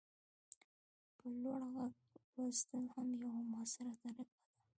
[1.17, 1.93] په لوړ غږ
[2.35, 4.33] لوستل هم یوه مؤثره طریقه ده.